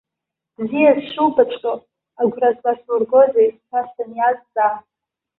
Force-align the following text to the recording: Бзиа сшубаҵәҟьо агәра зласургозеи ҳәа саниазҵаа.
Бзиа 0.57 0.91
сшубаҵәҟьо 1.03 1.73
агәра 2.21 2.49
зласургозеи 2.57 3.49
ҳәа 3.67 3.81
саниазҵаа. 3.91 4.75